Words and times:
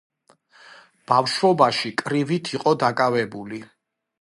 ბავშვობაში 1.11 1.91
კრივით 2.03 2.53
იყო 2.59 2.77
დაკავებული. 2.85 3.63